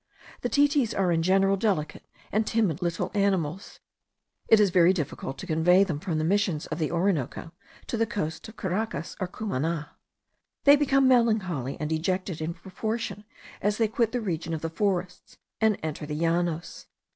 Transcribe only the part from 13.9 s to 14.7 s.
the region of